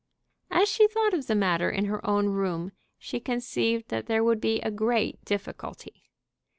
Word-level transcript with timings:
As 0.49 0.67
she 0.67 0.87
thought 0.87 1.13
of 1.13 1.27
the 1.27 1.35
matter 1.35 1.69
in 1.69 1.85
her 1.85 2.03
own 2.09 2.29
room 2.29 2.71
she 2.97 3.19
conceived 3.19 3.89
that 3.89 4.07
there 4.07 4.23
would 4.23 4.41
be 4.41 4.59
a 4.61 4.71
great 4.71 5.23
difficulty. 5.25 6.09